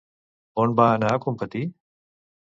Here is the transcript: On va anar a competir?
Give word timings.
On 0.63 0.73
va 0.79 0.87
anar 0.95 1.13
a 1.13 1.21
competir? 1.27 1.63